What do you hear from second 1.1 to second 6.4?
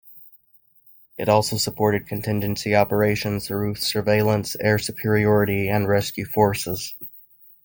It also supported contingency operations through surveillance, air superiority and rescue